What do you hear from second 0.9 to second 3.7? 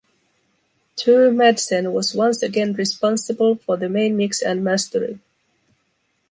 Tue Madsen was once again responsible